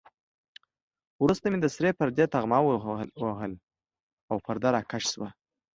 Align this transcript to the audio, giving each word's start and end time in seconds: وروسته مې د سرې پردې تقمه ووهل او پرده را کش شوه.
وروسته 1.23 1.45
مې 1.47 1.57
د 1.61 1.65
سرې 1.75 1.91
پردې 1.99 2.25
تقمه 2.33 2.59
ووهل 3.21 3.53
او 4.29 4.35
پرده 4.45 4.69
را 4.75 4.81
کش 4.91 5.03
شوه. 5.13 5.29